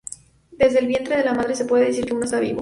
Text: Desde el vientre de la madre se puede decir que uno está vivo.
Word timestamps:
Desde 0.49 0.79
el 0.79 0.87
vientre 0.87 1.15
de 1.15 1.23
la 1.23 1.35
madre 1.35 1.53
se 1.53 1.65
puede 1.65 1.85
decir 1.85 2.05
que 2.07 2.15
uno 2.15 2.23
está 2.23 2.39
vivo. 2.39 2.59